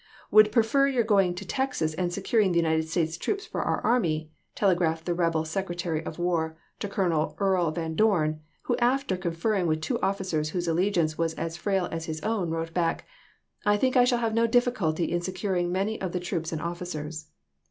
[0.31, 4.31] "Would prefer your going to Texas and securing the United States troops for our army,"
[4.55, 9.67] telegraphed the rebel Sec retary of War to Colonel Earl Van Dorn, who after conferring
[9.67, 13.05] with two officers whose allegiance was as frail as his own, wrote back:
[13.63, 17.27] "I think I shall have no difficulty in securing many of the troops and officers."